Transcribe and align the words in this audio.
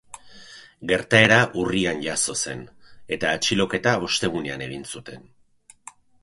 Gertaera 0.91 1.35
urrian 1.63 2.01
jazo 2.05 2.35
zen, 2.45 2.63
eta 3.19 3.35
atxiloketa 3.41 3.95
ostegunean 4.09 4.65
egin 4.71 4.89
zuten. 4.95 5.31